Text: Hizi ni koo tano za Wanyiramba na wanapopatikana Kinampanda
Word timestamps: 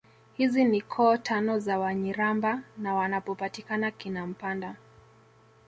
Hizi 0.33 0.63
ni 0.63 0.81
koo 0.81 1.17
tano 1.17 1.59
za 1.59 1.79
Wanyiramba 1.79 2.61
na 2.77 2.93
wanapopatikana 2.95 3.91
Kinampanda 3.91 4.75